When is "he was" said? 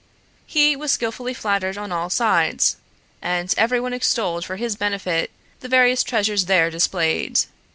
0.47-0.91